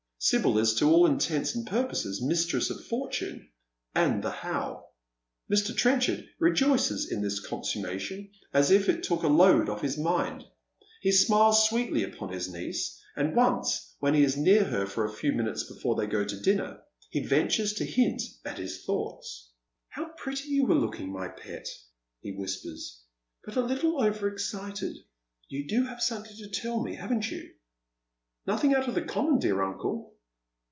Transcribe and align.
Sibyl 0.23 0.59
is 0.59 0.75
to 0.75 0.85
all 0.87 1.07
intents 1.07 1.55
and 1.55 1.65
purposes 1.65 2.21
mistress 2.21 2.69
of 2.69 2.85
fortune 2.85 3.49
and 3.95 4.23
the 4.23 4.29
How. 4.29 4.85
Mr. 5.51 5.75
Trenchard 5.75 6.29
rejoices 6.37 7.11
in 7.11 7.23
this 7.23 7.43
consum 7.43 7.81
mation 7.81 8.29
as 8.53 8.69
if 8.69 8.87
it 8.87 9.01
took 9.01 9.23
a 9.23 9.27
load 9.27 9.65
ofE 9.67 9.79
his 9.81 9.97
mind. 9.97 10.45
He 11.01 11.11
smiles 11.11 11.67
sweetly 11.67 12.03
upon 12.03 12.31
his 12.31 12.47
niece, 12.53 13.01
and 13.15 13.35
once, 13.35 13.95
when 13.99 14.13
he 14.13 14.21
is 14.21 14.37
near 14.37 14.63
her 14.65 14.85
for 14.85 15.05
a 15.05 15.11
few 15.11 15.31
minute« 15.31 15.59
b»f"'^e 15.67 15.97
they 15.97 16.05
go 16.05 16.23
to 16.23 16.39
dinner, 16.39 16.83
ho 17.13 17.21
ventures 17.27 17.73
to 17.73 17.83
hint 17.87 18.21
at 18.45 18.59
his 18.59 18.85
thoughts. 18.85 19.49
Joel 19.95 20.05
Pilgrim. 20.09 20.15
213" 20.17 20.21
How 20.45 20.45
pretty 20.45 20.55
you 20.55 20.71
are 20.71 20.79
looking, 20.79 21.11
my 21.11 21.29
pet!" 21.29 21.67
he 22.21 22.31
whispers," 22.31 23.01
but 23.43 23.55
a 23.55 23.61
little 23.61 23.99
over 23.99 24.27
excited. 24.27 24.97
You 25.49 25.85
have 25.85 26.03
something 26.03 26.37
to 26.37 26.47
tell 26.61 26.79
me, 26.83 26.93
haven't 26.93 27.31
you?"" 27.31 27.55
Nothing 28.51 28.73
out 28.75 28.87
of 28.87 28.93
the 28.93 29.03
common, 29.03 29.37
dear 29.39 29.61
uncle." 29.63 30.09